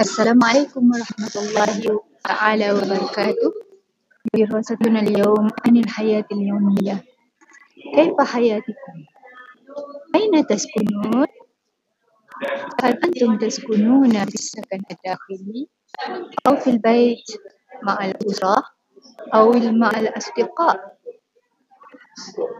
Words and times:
السلام 0.00 0.42
عليكم 0.44 0.90
ورحمة 0.90 1.34
الله 1.38 2.00
تعالى 2.26 2.66
وبركاته 2.72 3.50
دراستنا 4.34 5.00
اليوم 5.00 5.46
عن 5.62 5.76
الحياة 5.76 6.26
اليومية 6.32 7.04
كيف 7.94 8.16
حياتكم؟ 8.20 8.96
أين 10.14 10.46
تسكنون؟ 10.46 11.26
هل 12.82 12.92
أنتم 13.04 13.38
تسكنون 13.38 14.10
في 14.24 14.34
السكن 14.34 14.82
الداخلي 14.90 15.68
أو 16.46 16.56
في 16.56 16.70
البيت 16.70 17.28
مع 17.82 18.04
الأسرة 18.04 18.62
أو 19.34 19.52
مع 19.52 19.90
الأصدقاء؟ 19.90 20.98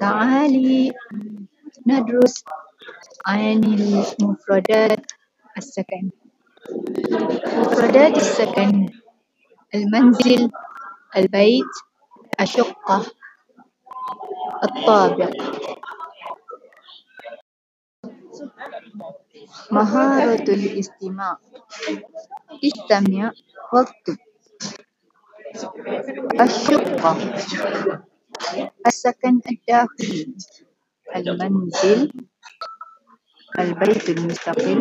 تعالي 0.00 0.92
ندرس 1.86 2.44
عن 3.26 3.60
مفردات 4.20 5.06
السكن 5.58 6.10
مفردات 7.58 8.16
السكن 8.16 8.88
المنزل 9.74 10.50
البيت 11.16 11.72
الشقة 12.40 13.06
الطابق. 14.64 15.30
مهارة 19.70 20.42
الاستماع. 20.42 21.38
استمع 22.64 23.32
واكتب 23.72 24.16
الشقة. 26.40 27.34
السكن 28.86 29.40
الداخلي. 29.50 30.34
المنزل. 31.16 32.12
البيت 33.58 34.08
المستقل 34.10 34.78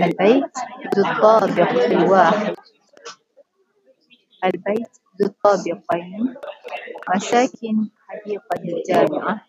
البيت 0.00 0.56
ذو 0.96 1.04
الطابق 1.10 1.70
الواحد. 1.84 2.54
البيت 4.44 4.92
ذو 5.20 5.26
الطابقين. 5.26 6.34
مساكن 7.14 7.88
حديقة 8.08 8.56
الجامعة. 8.64 9.46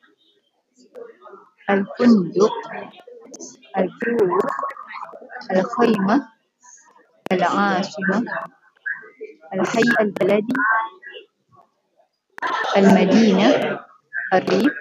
الفندق. 1.69 2.53
الكوخ 3.77 4.45
الخيمة. 5.51 6.27
العاصمة. 7.31 8.23
الحي 9.53 9.81
البلدي. 10.01 10.53
المدينة. 12.77 13.79
الريف. 14.33 14.73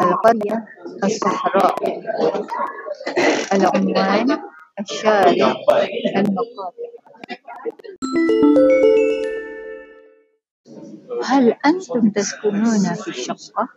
القرية 0.00 0.64
الصحراء 1.04 1.74
العنوان 3.52 4.38
الشارع 4.80 5.54
المقاطع 6.16 6.94
هل 11.24 11.54
أنتم 11.66 12.10
تسكنون 12.10 12.94
في 12.94 13.08
الشقة؟ 13.08 13.68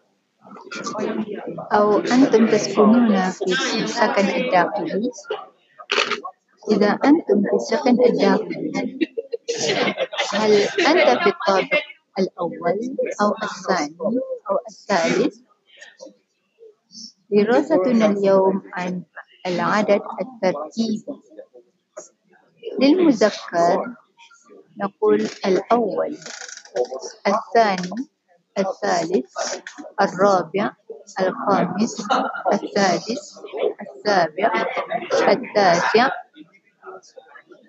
أو 1.74 2.00
أنتم 2.00 2.48
تسكنون 2.48 3.30
في 3.30 3.44
السكن 3.84 4.28
الداخلي؟ 4.28 5.12
إذا 6.72 6.88
أنتم 6.88 7.42
في 7.50 7.56
السكن 7.56 7.98
الداخلي 8.06 8.72
هل 10.34 10.52
أنت 10.88 11.24
في 11.24 11.30
الطابق 11.30 11.82
الأول 12.20 12.96
أو 13.22 13.34
الثاني 13.44 13.98
أو 14.50 14.58
الثالث؟ 14.70 15.47
دراستنا 17.32 18.06
اليوم 18.06 18.62
عن 18.74 19.04
العدد 19.48 20.02
الترتيبي 20.22 21.06
للمذكر 22.80 23.94
نقول 24.78 25.22
الأول 25.46 26.18
الثاني 27.28 28.08
الثالث 28.58 29.32
الرابع 30.02 30.72
الخامس 31.20 32.08
السادس 32.54 33.40
السابع 33.82 34.66
التاسع 35.32 36.10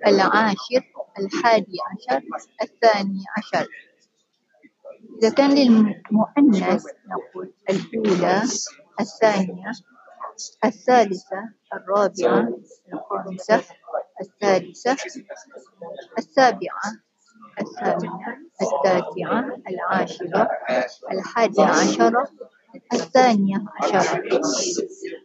العاشر 0.06 0.82
الحادي 1.18 1.76
عشر 1.90 2.22
الثاني 2.62 3.22
عشر. 3.36 3.66
إذا 5.22 5.30
كان 5.30 5.50
للمؤنث 5.50 6.84
نقول 7.08 7.52
الأولى. 7.70 8.42
الثانية 9.00 9.72
الثالثة 10.64 11.48
الرابعة 11.74 12.48
الخامسة 12.92 13.64
السادسة 14.20 14.96
السابعة 16.18 16.92
الثامنة 17.60 18.36
التاسعة 18.62 19.56
العاشرة 19.68 20.48
الحادية 21.12 21.64
عشرة 21.64 22.28
الثانية 22.92 23.64
عشرة 23.82 24.22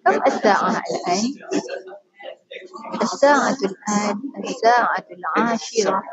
كم 0.06 0.22
الساعة 0.28 0.82
الآن؟ 0.92 1.34
الساعة 3.02 3.58
الآن 3.64 4.22
الساعة 4.44 5.06
العاشرة 5.12 6.04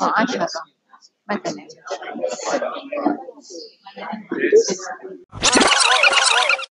وعشرة 0.00 0.48
مثلا 1.30 1.66